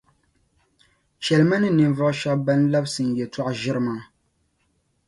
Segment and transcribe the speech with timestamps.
[1.25, 4.01] Chεli Ma ni ninvuɣu shεba ban labsi N yεltɔɣa ʒiri maa.